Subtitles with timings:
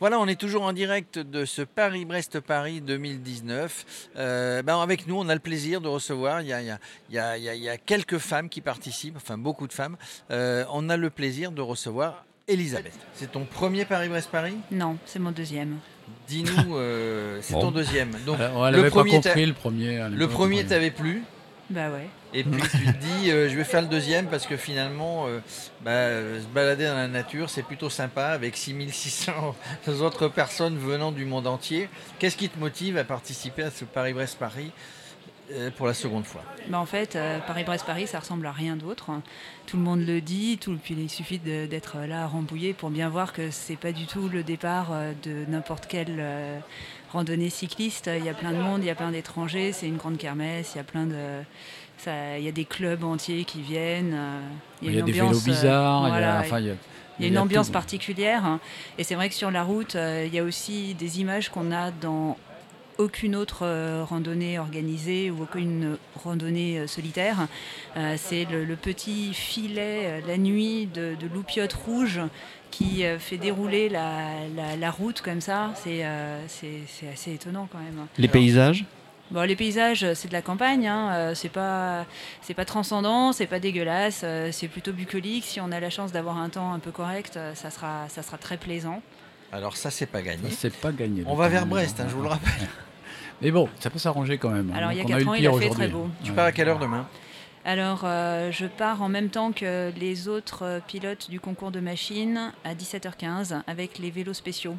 [0.00, 3.84] Voilà, on est toujours en direct de ce Paris-Brest-Paris 2019.
[4.16, 6.70] Euh, ben, avec nous, on a le plaisir de recevoir, il y a, il y
[6.70, 6.78] a-
[7.10, 9.96] il y a- il y a- quelques femmes qui participent, enfin beaucoup de femmes.
[10.30, 12.98] Euh, on a le plaisir de recevoir Elisabeth.
[13.14, 14.56] C'est ton premier Paris-Brest-Paris?
[14.70, 15.76] Non, c'est mon deuxième.
[16.28, 17.60] Dis-nous, euh, c'est Bon.
[17.62, 18.10] ton deuxième.
[18.26, 20.08] Donc, on le l'avait pas premier, t'a- compris le premier.
[20.08, 21.22] le premier t'avait plu?
[21.70, 21.88] Bah
[22.34, 25.40] et puis tu te dis, euh, je vais faire le deuxième parce que finalement, euh,
[25.82, 29.54] bah, euh, se balader dans la nature, c'est plutôt sympa avec 6600
[30.00, 31.88] autres personnes venant du monde entier.
[32.18, 34.72] Qu'est-ce qui te motive à participer à ce Paris-Brest-Paris?
[35.76, 39.10] Pour la seconde fois Bah en fait, euh, Paris-Brest-Paris, ça ressemble à rien d'autre.
[39.66, 43.08] Tout le monde le dit, tout, puis il suffit d'être là à Rambouillet pour bien
[43.08, 46.58] voir que c'est pas du tout le départ euh, de n'importe quelle euh,
[47.12, 48.10] randonnée cycliste.
[48.16, 50.72] Il y a plein de monde, il y a plein d'étrangers, c'est une grande kermesse,
[50.74, 51.16] il y a plein de.
[51.98, 54.14] ça- il y a des clubs entiers qui viennent.
[54.14, 54.40] euh,
[54.82, 56.00] Il y a une des vélos ambiance, euh, bizarres.
[56.00, 56.74] il y a- voilà, enfin, il y a-
[57.18, 58.44] Il y a une ambiance particulière.
[58.46, 58.58] hein.
[58.98, 61.70] Et c'est vrai que sur la route, euh, il y a aussi des images qu'on
[61.70, 62.36] a dans
[63.02, 67.48] aucune autre euh, randonnée organisée ou aucune randonnée euh, solitaire.
[67.96, 72.20] Euh, c'est le, le petit filet euh, la nuit de, de loupiote rouge
[72.70, 75.72] qui euh, fait dérouler la, la- la route comme ça.
[75.82, 76.38] C'est euh,
[77.12, 78.06] assez étonnant quand même.
[78.18, 78.84] Les paysages
[79.30, 82.04] Bon, les paysages, c'est de la campagne, hein, c'est pas,
[82.42, 85.44] c'est pas transcendant, c'est pas dégueulasse, c'est plutôt bucolique.
[85.46, 88.36] Si on a la chance d'avoir un temps un peu correct, ça sera, ça sera
[88.36, 89.00] très plaisant.
[89.50, 90.50] Alors ça, c'est pas gagné.
[90.50, 91.24] Ça, c'est pas gagné.
[91.26, 92.52] On va vers Brest, hein, je vous le rappelle.
[93.42, 94.70] Mais bon, ça peut s'arranger quand même.
[94.72, 94.76] hein.
[94.78, 96.08] Alors il y a Donc, on 4 eu ans, il a fait très beau.
[96.24, 96.36] Tu Ouais.
[96.36, 97.06] pars à quelle heure demain?
[97.64, 101.78] Alors euh, je pars en même temps que les autres euh, pilotes du concours de
[101.80, 104.76] machines à 17h15 avec les vélos spéciaux.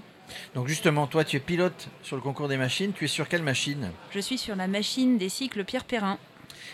[0.55, 2.91] Donc justement, toi, tu es pilote sur le concours des machines.
[2.93, 3.91] Tu es sur quelle machine?
[4.11, 6.17] Je suis sur la machine des cycles Pierre Perrin.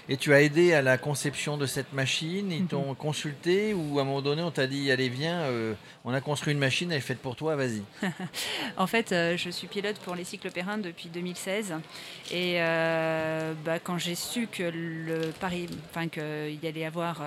[0.08, 2.52] Et tu as aidé à la conception de cette machine.
[2.52, 2.68] Ils Mhm.
[2.68, 5.73] t'ont consulté ou à un moment donné, on t'a dit, allez, viens, euh,
[6.06, 7.84] on a construit une machine, elle est faite pour toi, vas-y.
[8.78, 11.73] En fait, euh, je suis pilote pour les cycles Perrin depuis 2016.
[12.31, 17.22] Et euh, bah, quand j'ai su que le Paris, enfin qu'il y allait avoir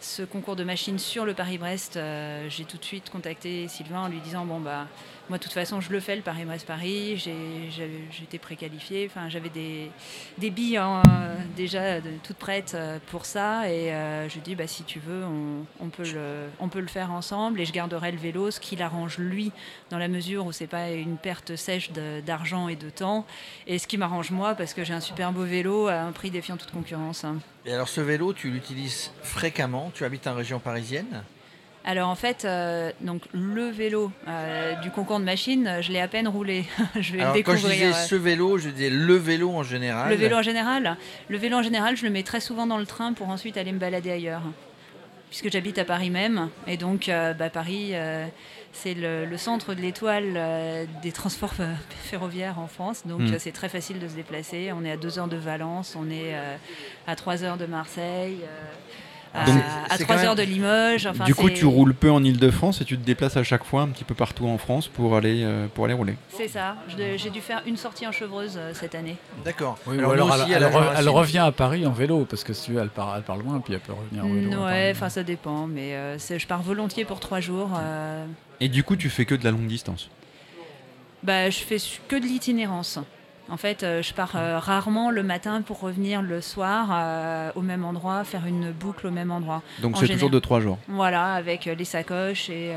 [0.00, 4.08] ce concours de machines sur le Paris-Brest, euh, j'ai tout de suite contacté Sylvain en
[4.08, 4.86] lui disant bon bah
[5.30, 7.16] moi de toute façon je le fais le Paris-Brest-Paris.
[7.16, 9.06] J'étais préqualifiée.
[9.10, 13.70] Enfin j'avais des, billes hein, euh, déjà toutes prêtes euh, pour ça.
[13.70, 15.22] Et euh, je dis bah si tu veux
[15.80, 19.52] on, peut le faire ensemble et je garderai le vélo, ce qui l'arrange lui
[19.90, 21.90] dans la mesure où c'est pas une perte sèche
[22.24, 23.26] d'argent et de temps,
[23.66, 26.30] et ce qui m'arrange moi parce que j'ai un super beau vélo à un prix
[26.30, 27.24] défiant toute concurrence.
[27.24, 27.38] hein.
[27.66, 29.89] Et alors, ce vélo, tu l'utilises fréquemment.
[29.94, 31.22] Tu habites en région parisienne.
[31.82, 36.00] Alors en fait, euh, donc le vélo euh, du concours de machine, euh, je l'ai
[36.00, 36.66] à peine roulé.
[37.00, 37.88] je vais Alors, le quand je découvrir.
[37.94, 40.10] disais ce vélo, je disais le vélo en général.
[40.10, 40.98] Le vélo en général,
[41.30, 43.72] le vélo en général, je le mets très souvent dans le train pour ensuite aller
[43.72, 44.42] me balader ailleurs,
[45.30, 48.26] puisque j'habite à Paris même, et donc euh, bah, Paris, euh,
[48.74, 51.54] c'est le, le centre de l'étoile euh, des transports
[52.02, 53.32] ferroviaires en France, donc Mm.
[53.32, 54.70] euh, c'est très facile de se déplacer.
[54.74, 56.56] On est à deux heures de Valence, on est euh,
[57.06, 58.36] à trois heures de Marseille.
[59.34, 59.56] Euh, à, Donc,
[59.88, 61.06] à c'est trois quand heures même- de Limoges.
[61.06, 63.82] Enfin, Du coup, tu roules peu en Ile-de-France et tu te déplaces à chaque fois
[63.82, 66.16] un petit peu partout en France pour aller, euh, pour aller rouler.
[66.30, 66.76] C'est ça.
[67.16, 69.16] J'ai dû faire une sortie en chevreuse euh, cette année.
[69.44, 69.78] D'accord.
[69.86, 72.66] Oui, Alors, alors elle, aussi, elle elle revient à Paris en vélo parce que si
[72.66, 74.64] tu veux, elle part, elle part loin puis elle peut revenir en vélo.
[74.64, 77.70] Ouais, enfin ça dépend, mais euh, je pars volontiers pour trois jours.
[77.80, 78.24] euh,
[78.60, 80.08] Et du coup, tu fais que de la longue distance?
[81.22, 81.76] bah, je fais
[82.08, 82.98] que de l'itinérance.
[83.50, 87.62] En fait, euh, je pars euh, rarement le matin pour revenir le soir euh, au
[87.62, 89.62] même endroit, faire une boucle au même endroit.
[89.82, 90.78] Donc c'est toujours de trois jours.
[90.86, 92.72] Voilà, avec les sacoches et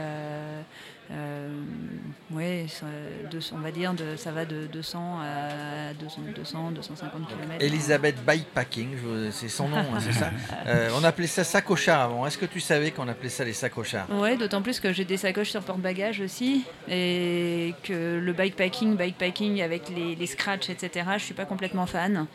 [3.31, 7.53] deux- on va dire de, ça va de 200 à 200, 200 250 km.
[7.63, 8.89] Elisabeth Bikepacking,
[9.31, 10.31] c'est son nom, hein, c'est ça
[10.67, 12.25] Euh, On appelait ça sacochard avant.
[12.25, 15.17] Est-ce que tu savais qu'on appelait ça les sacochards Ouais, d'autant plus que j'ai des
[15.17, 21.05] sacoches sur porte-bagages aussi et que le bikepacking, bikepacking avec les, les scratchs, etc.
[21.17, 22.27] Je suis pas complètement fan.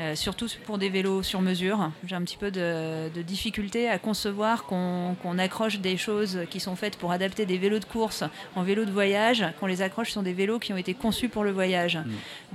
[0.00, 1.90] Euh, surtout pour des vélos sur mesure.
[2.06, 6.74] J'ai un petit peu de, de difficulté à concevoir qu'on accroche des choses qui sont
[6.74, 8.24] faites pour adapter des vélos de course
[8.56, 11.44] en vélos de voyage, qu'on les accroche sur des vélos qui ont été conçus pour
[11.44, 11.98] le voyage.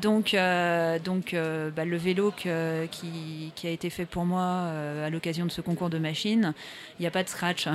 [0.02, 4.72] Donc, euh, donc euh, bah, le vélo que- qui, qui a été fait pour moi
[5.06, 6.54] à l'occasion de ce concours de machines,
[6.98, 7.68] il n'y a pas de scratch.
[7.68, 7.74] Ouais,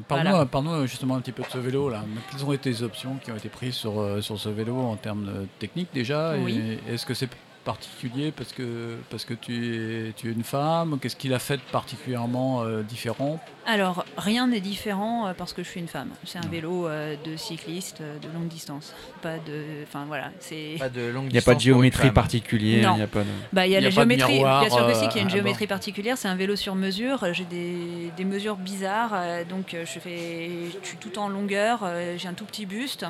[0.06, 0.86] Parle-nous Voilà.
[0.86, 2.04] justement un petit peu de ce vélo là.
[2.30, 5.24] Quelles ont été les options qui ont été prises sur, sur ce vélo en termes
[5.26, 6.34] de technique déjà?
[6.38, 6.78] Oui.
[6.88, 7.28] Est-ce que c'est
[7.64, 10.98] particulier parce que, parce que tu, es, une femme?
[11.00, 13.40] Qu'est-ce qu'il a fait de particulièrement euh, différent?
[13.64, 16.10] Alors, rien n'est différent euh, parce que je suis une femme.
[16.24, 18.92] C'est un vélo euh, de cycliste euh, de longue distance.
[19.22, 19.82] Pas de.
[19.84, 20.30] Enfin, voilà.
[20.40, 20.76] C'est.
[20.78, 22.90] Pas de longue Il n'y a pas de géométrie particulière.
[22.90, 22.96] Non.
[22.96, 23.26] Il y a pas de...
[23.52, 24.32] Bah, il y a y la a de géométrie.
[24.34, 26.18] miroir, Bien sûr que si, qu'il y a une à géométrie particulière.
[26.18, 27.32] C'est un vélo sur mesure.
[27.32, 29.14] J'ai des, des mesures bizarres.
[29.48, 30.50] Donc, je, fais,
[30.82, 31.88] je suis tout en longueur.
[32.16, 33.06] J'ai un tout petit buste.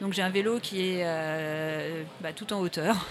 [0.00, 3.06] Donc, j'ai un vélo qui est euh, bah, tout en hauteur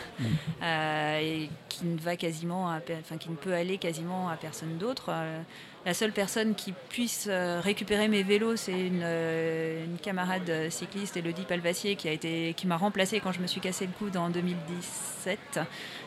[0.64, 4.78] euh, et qui ne va quasiment, à enfin, qui ne peut aller quasiment à personne
[4.78, 5.12] d'autre.
[5.86, 10.70] La seule personne qui puisse euh, récupérer mes vélos, c'est une, euh, une camarade euh,
[10.72, 13.92] cycliste, Elodie Palvassier, qui a été, qui m'a remplacé quand je me suis cassé le
[13.92, 15.60] coude en 2017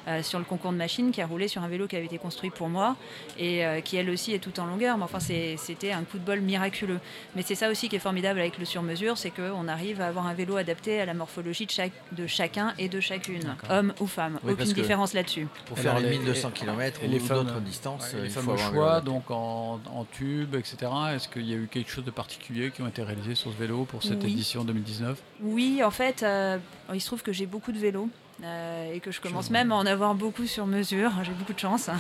[0.09, 2.19] euh, sur le concours de machine, qui a roulé sur un vélo qui avait été
[2.19, 2.97] construit pour moi
[3.39, 4.99] et euh, qui elle aussi est tout en longueur.
[4.99, 6.99] Mais enfin, c'était un coup de bol miraculeux.
[7.37, 10.27] Mais c'est ça aussi qui est formidable avec le sur-mesure, c'est qu'on arrive à avoir
[10.27, 14.09] un vélo adapté à la morphologie de, chaque, de chacun et de chacune, homme ou
[14.09, 14.41] femme.
[14.43, 15.47] Oui, Aucune différence là-dessus.
[15.67, 18.27] Pour faire les les- 1200 et- km et ou les femmes- d'autres distances, Ouais, les
[18.27, 20.77] il faut avoir un choix, donc en, en tube, etc.
[21.15, 23.57] Est-ce qu'il y a eu quelque chose de particulier qui ont été réalisés sur ce
[23.57, 24.33] vélo pour cette Oui.
[24.33, 26.59] édition 2019 Oui, en fait, euh,
[26.95, 28.09] il se trouve que j'ai beaucoup de vélos.
[28.45, 31.59] Euh, et que je commence même à en avoir beaucoup sur mesure, j'ai beaucoup de
[31.59, 31.91] chance.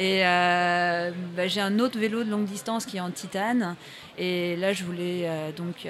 [0.00, 3.76] Et euh, bah, j'ai un autre vélo de longue distance qui est en titane.
[4.16, 5.86] Et là, je voulais euh, donc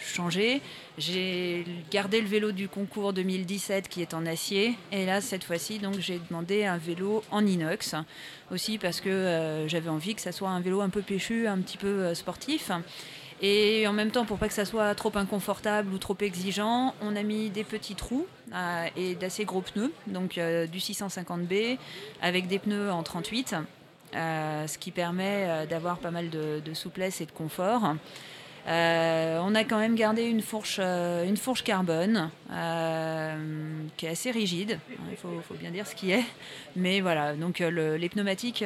[0.00, 0.62] changer.
[0.98, 4.76] J'ai gardé le vélo du concours 2017 qui est en acier.
[4.92, 7.96] Et là, cette fois-ci, donc j'ai demandé un vélo en inox
[8.52, 11.78] aussi parce que j'avais envie que ça soit un vélo un peu péchu, un petit
[11.78, 12.70] peu sportif.
[13.42, 17.16] Et en même temps, pour pas que ça soit trop inconfortable ou trop exigeant, on
[17.16, 21.78] a mis des petits trous euh, et d'assez gros pneus, donc euh, du 650B
[22.20, 23.56] avec des pneus en 38,
[24.14, 27.94] euh, ce qui permet d'avoir pas mal de, souplesse et de confort.
[28.66, 32.28] On a quand même gardé une fourche, une fourche carbone
[33.96, 34.78] qui est assez rigide.
[35.10, 36.24] Il faut, bien dire ce qui est.
[36.76, 38.62] Mais voilà, donc le- les pneumatiques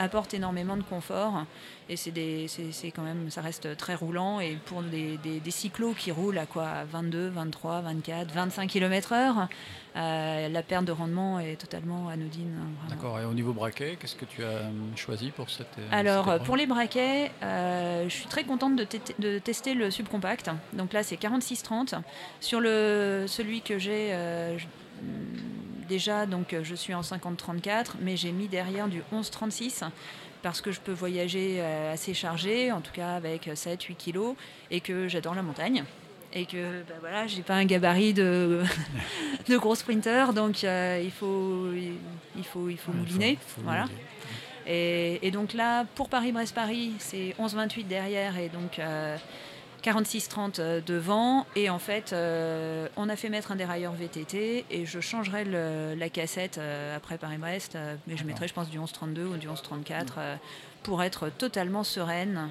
[0.00, 1.44] apportent énormément de confort
[1.88, 4.40] et c'est des, c'est, c'est quand même, ça reste très roulant.
[4.40, 8.68] Et pour des, des, des cyclos qui roulent à quoi, à 22, 23, 24, 25
[8.68, 9.46] km/h,
[9.96, 12.54] euh, la perte de rendement est totalement anodine.
[12.60, 12.86] hein.
[12.90, 13.18] D'accord.
[13.20, 16.42] Et au niveau braquet, qu'est-ce que tu as euh, choisi pour cette euh, Alors, cette
[16.42, 18.86] pour les braquets, euh, je suis très contente de,
[19.18, 20.50] de tester le subcompact.
[20.74, 21.94] Donc là, c'est 46-30.
[22.40, 24.58] Sur le, celui que j'ai euh,
[25.88, 29.84] déjà, donc, je suis en 50-34, mais j'ai mis derrière du 11-36
[30.42, 34.34] parce que je peux voyager euh, assez chargé, en tout cas avec 7-8 kilos,
[34.70, 35.84] et que j'adore la montagne.
[36.32, 38.62] Et que bah voilà, j'ai pas un gabarit de,
[39.48, 41.68] de gros sprinter, donc euh, il faut,
[42.36, 43.38] il faut, il faut Ouais, mouliner.
[43.40, 43.82] faut- faut voilà.
[43.82, 44.00] mouliner.
[44.68, 49.16] Et, et donc là, pour Paris-Brest-Paris, c'est 11-28 derrière et donc euh,
[49.90, 51.46] 46-30 euh, devant.
[51.54, 55.94] Et en fait, euh, on a fait mettre un dérailleur VTT et je changerai le-
[55.96, 59.48] la cassette euh, après Paris-Brest, euh, mais je mettrai, je pense, du 11-32 ou du
[59.48, 60.36] 11-34 euh,
[60.82, 62.50] pour être totalement sereine.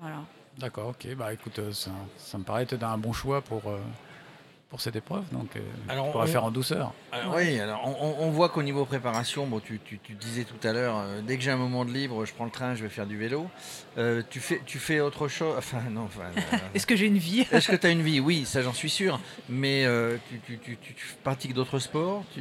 [0.00, 0.16] Voilà.
[0.58, 1.14] D'accord, ok.
[1.16, 3.62] Bah écoute, ça, ça me paraît être un bon choix pour,
[4.70, 5.24] pour cette épreuve.
[5.32, 6.92] Donc, euh, Alors, tu pourras on- faire en douceur.
[7.10, 7.82] Alors, oui, alors
[8.20, 11.36] on, voit qu'au niveau préparation, bon, tu, tu- tu disais tout à l'heure, euh, dès
[11.36, 13.48] que j'ai un moment de libre, je prends le train, je vais faire du vélo.
[13.98, 16.02] Euh, tu, fais, tu fais autre chose Enfin, non.
[16.04, 17.44] Enfin, euh, Est-ce que j'ai une vie?
[17.50, 18.20] Est-ce que tu as une vie?
[18.20, 19.18] Oui, ça j'en suis sûr.
[19.48, 22.40] Mais euh, tu, tu- tu- tu- tu pratiques d'autres sports tu...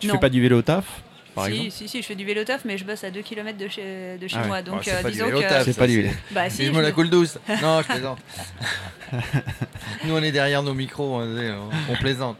[0.00, 0.14] Tu Non.
[0.14, 1.02] fais pas du vélo taf,
[1.34, 3.20] par si, exemple si, si, je fais du vélo taf, mais je bosse à 2
[3.22, 4.46] km de chez, de chez Ah ouais.
[4.48, 4.62] moi.
[4.62, 5.64] Donc, c'est euh, pas du disons vélo que.
[5.64, 6.14] C'est pas du vélo.
[6.30, 7.38] Bah, si, je la me- coule douce.
[7.62, 8.18] Non, je plaisante.
[10.04, 12.38] Nous, on est derrière nos micros, on, on plaisante.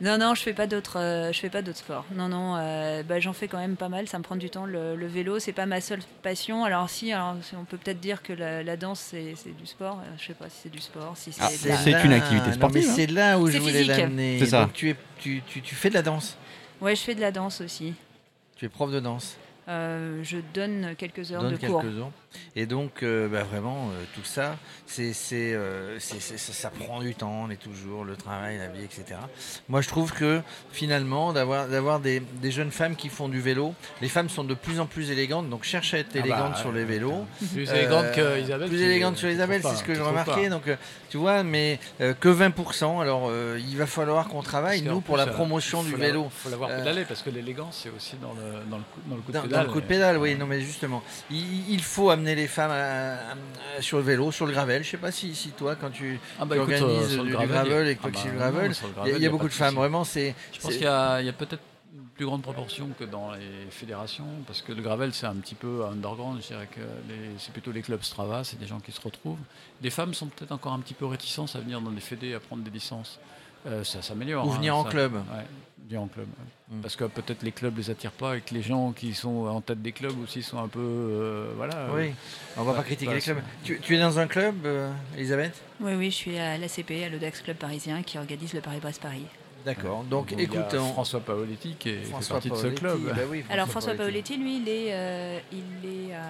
[0.00, 2.04] Non, non, je fais pas d'autres, euh, je fais pas d'autres sports.
[2.16, 4.08] Non, non, euh, bah, j'en fais quand même pas mal.
[4.08, 4.66] Ça me prend du temps.
[4.66, 6.64] Le, le vélo, c'est pas ma seule passion.
[6.64, 10.00] Alors si, alors, on peut peut-être dire que la, la danse c'est, c'est du sport.
[10.02, 11.40] Euh, Je sais pas si c'est du sport, si c'est.
[11.40, 12.92] Ah, la- c'est une activité non, sportive, mais hein.
[12.96, 14.38] c'est là où je voulais l'amener.
[14.40, 14.62] C'est ça.
[14.62, 16.36] Donc, tu, es, tu, tu- tu fais de la danse.
[16.82, 17.94] Ouais, je fais de la danse aussi.
[18.56, 19.36] Tu es prof de danse.
[19.68, 21.84] Euh, je donne quelques heures Donne de quelques cours.
[21.84, 22.10] heures.
[22.56, 26.70] Et donc, euh, bah, vraiment, euh, tout ça, c'est, c'est, euh, c'est- c'est- ça, ça
[26.70, 29.20] prend du temps, on est toujours, le travail, la vie, etc.
[29.68, 30.40] Moi, je trouve que
[30.72, 34.54] finalement, d'avoir, d'avoir des, des jeunes femmes qui font du vélo, les femmes sont de
[34.54, 37.24] plus en plus élégantes, donc cherchent à être Ah bah, élégantes sur les vélos.
[37.52, 38.68] Plus Euh, élégante que Isabelle.
[38.68, 40.42] Plus élégante sur Isabelle, c'est ce que remarqué.
[40.44, 40.48] pas.
[40.48, 40.64] Donc,
[41.10, 43.00] tu vois, mais euh, que 20%.
[43.00, 46.24] Alors, euh, il va falloir qu'on travaille, Parce nous, pour plus, la promotion du vélo.
[46.26, 49.00] Il faut l'avoir Euh, pédalé parce que l'élégance, c'est aussi dans le, dans le, coup,
[49.06, 49.66] dans le coup de Dans, pédale.
[49.66, 53.14] le coup de pédale, oui, non mais justement, il, il faut amener les femmes à-
[53.78, 54.82] à- sur le vélo, sur le gravel.
[54.84, 57.24] Je sais pas si, si toi, quand tu, Ah bah tu écoute, organises euh, le
[57.24, 59.02] du, gravel, et que ah tu bah le non, gravel, sur le il y a-
[59.04, 59.74] gravel, il y a beaucoup de femmes.
[59.74, 60.34] Vraiment, c'est.
[60.52, 61.62] Je pense qu'il y a, peut-être
[62.14, 63.40] plus grande proportion que dans les
[63.70, 67.52] fédérations, parce que le gravel c'est un petit peu underground, je dirais que les- c'est
[67.52, 69.38] plutôt les clubs Strava, c'est des gens qui se retrouvent.
[69.80, 72.40] Les femmes sont peut-être encore un petit peu réticentes à venir dans des fédés, à
[72.40, 73.18] prendre des licences.
[73.66, 74.46] Euh, ça s'améliore.
[74.46, 75.14] Ou hein, venir en ça- club.
[75.14, 75.44] Ouais,
[75.86, 76.26] venir en club.
[76.70, 76.80] Mm.
[76.80, 79.60] Parce que peut-être les clubs les attirent pas et que les gens qui sont en
[79.60, 80.80] tête des clubs aussi sont un peu.
[80.80, 81.88] euh, voilà.
[81.94, 82.12] Oui,
[82.56, 83.38] on va bah, pas critiquer bah, les clubs.
[83.62, 85.60] Tu, tu es dans un club, euh, Elisabeth?
[85.80, 89.26] Oui, oui, je suis à l'ACP, à l'Odax Club parisien, qui organise le Paris-Brest-Paris.
[89.64, 90.02] D'accord.
[90.10, 92.80] Donc il y a écoute, François Paoletti qui est fait François partie de ce Paoletti,
[92.80, 92.98] club.
[93.14, 94.32] bah oui, Alors François Paoletti.
[94.32, 96.24] Paoletti, lui, il est, euh, il est à...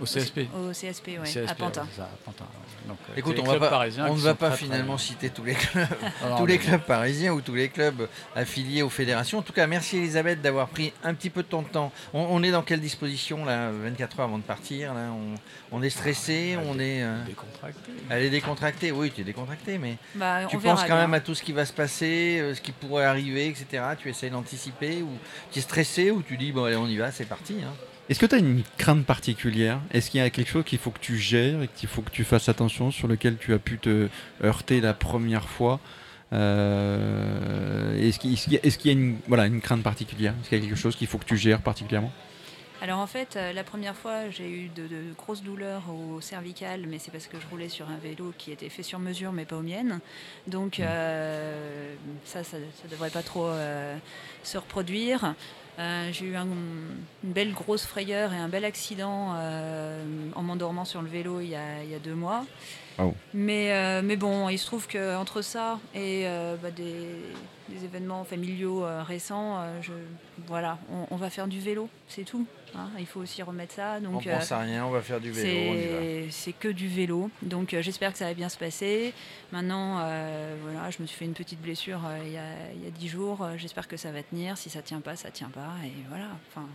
[0.00, 0.40] Au CSP.
[0.54, 1.80] Au CSP, CSP, à Pantin.
[1.82, 2.88] ouais, c'est ça, à Pantin, ouais.
[2.88, 5.86] Donc, euh, Écoute, on va pas, ne va pas très- finalement citer tous les clubs,
[6.24, 6.64] Ah non, tous mais les bon.
[6.64, 9.38] clubs parisiens ou tous les clubs affiliés aux fédérations.
[9.38, 11.92] En tout cas, merci Elisabeth d'avoir pris un petit peu de ton temps.
[12.14, 15.10] On, on est dans quelle disposition là 24 heures avant de partir là?
[15.12, 15.34] On,
[15.78, 17.02] on est stressé, Ah, on dé- est.
[17.02, 17.90] euh, décontracté.
[18.08, 18.92] elle est décontractée.
[18.92, 20.96] Oui, tu es décontracté, mais Bah, tu on penses quand bien.
[21.02, 23.84] même à tout ce qui va se passer, euh, ce qui pourrait arriver, etc.
[24.00, 25.10] Tu essayes d'anticiper ou
[25.52, 27.56] tu es stressé ou tu dis bon allez on y va, c'est parti.
[27.62, 27.72] hein.
[28.10, 29.78] Est-ce que tu as une crainte particulière?
[29.92, 32.10] Est-ce qu'il y a quelque chose qu'il faut que tu gères et qu'il faut que
[32.10, 34.08] tu fasses attention sur lequel tu as pu te
[34.42, 35.78] heurter la première fois?
[36.32, 40.34] Euh, Est-ce qu'il y a, y une, voilà, une crainte particulière?
[40.40, 42.10] Est-ce qu'il y a quelque chose qu'il faut que tu gères particulièrement?
[42.82, 46.86] Alors en fait, euh, la première fois, j'ai eu de, de grosses douleurs au cervical,
[46.88, 49.44] mais c'est parce que je roulais sur un vélo qui était fait sur mesure, mais
[49.44, 50.00] pas aux miennes.
[50.48, 53.96] Donc euh, ça, ça ne devrait pas trop euh,
[54.42, 55.34] se reproduire.
[55.80, 60.84] Euh, j'ai eu un- une belle grosse frayeur et un bel accident euh, en m'endormant
[60.84, 62.44] sur le vélo il y a deux mois.
[63.00, 63.14] Wow.
[63.34, 67.06] Mais, euh, mais bon, il se trouve qu'entre ça et euh, bah, des,
[67.68, 69.92] des événements familiaux euh, récents, je,
[70.46, 72.46] voilà, on, on va faire du vélo, c'est tout.
[72.74, 72.88] hein.
[72.98, 74.00] il faut aussi remettre ça.
[74.00, 76.28] Donc, on pense à rien, on va faire du vélo.
[76.30, 77.30] c'est que du vélo.
[77.42, 79.12] Donc j'espère que ça va bien se passer.
[79.52, 79.94] Maintenant,
[80.62, 83.46] voilà, je me suis fait une petite blessure il y a- dix jours.
[83.56, 84.58] J'espère que ça va tenir.
[84.58, 85.72] Si ça tient pas, ça tient pas.
[85.84, 86.26] Et voilà.
[86.50, 86.66] Enfin,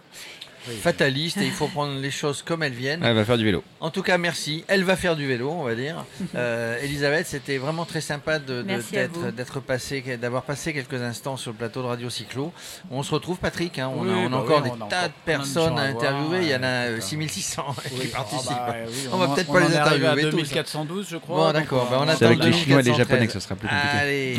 [0.81, 3.03] Fataliste et il faut prendre les choses comme elles viennent.
[3.03, 3.63] Elle va faire du vélo.
[3.79, 4.63] En tout cas, merci.
[4.67, 6.05] Elle va faire du vélo, on va dire.
[6.35, 11.51] Euh, Elisabeth, c'était vraiment très sympa de- de- d'être passé, d'avoir passé quelques instants sur
[11.51, 12.51] le plateau de Radio Cyclo.
[12.91, 13.79] On se retrouve, Patrick.
[13.79, 13.89] hein.
[13.95, 15.79] on, Oui, a, on a bah encore oui, des on tas de plein de personnes
[15.79, 16.39] à interviewer.
[16.41, 17.07] Il y en a euh, euh, putain.
[17.07, 18.51] 6600 qui participent.
[18.51, 20.35] ah bah, ouais, oui, On va peut-être pas les interviewer tous.
[20.37, 21.37] 2412, je crois.
[21.47, 22.97] Bon, d'accord, bah, on attend C'est avec le les Chinois et les 2413.
[22.97, 23.97] Japonais que ce sera plus compliqué.
[23.97, 24.37] Allez,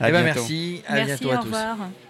[0.00, 0.40] À eh ben, bientôt.
[0.40, 0.82] merci.
[0.86, 2.09] À merci, bientôt à au tous.